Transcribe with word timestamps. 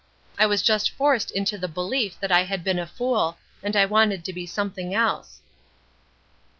I 0.39 0.47
was 0.47 0.63
just 0.63 0.89
forced 0.89 1.29
into 1.29 1.59
the 1.59 1.67
belief 1.67 2.19
that 2.21 2.31
I 2.31 2.41
had 2.45 2.63
been 2.63 2.79
a 2.79 2.87
fool, 2.87 3.37
and 3.61 3.75
I 3.75 3.85
wanted 3.85 4.25
to 4.25 4.33
be 4.33 4.47
something 4.47 4.95
else." 4.95 5.41